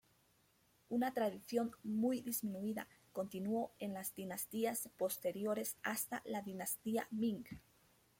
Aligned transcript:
Una 0.89 1.13
tradición 1.13 1.73
muy 1.83 2.21
disminuida 2.21 2.87
continuó 3.11 3.75
en 3.77 3.93
las 3.93 4.15
dinastías 4.15 4.89
posteriores 4.97 5.77
hasta 5.83 6.23
la 6.25 6.41
dinastía 6.41 7.07
Ming. 7.11 7.45